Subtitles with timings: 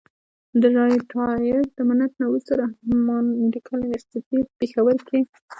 [0.61, 5.19] د ريټائرډ منټ نه وروستو رحمان مېډيکل انسټيتيوټ پيښور کښې